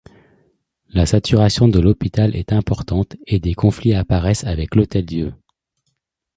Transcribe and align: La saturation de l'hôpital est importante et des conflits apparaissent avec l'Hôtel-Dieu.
La 0.89 1.05
saturation 1.05 1.67
de 1.67 1.79
l'hôpital 1.79 2.35
est 2.35 2.53
importante 2.53 3.17
et 3.27 3.37
des 3.39 3.53
conflits 3.53 3.93
apparaissent 3.93 4.45
avec 4.45 4.73
l'Hôtel-Dieu. 4.73 5.35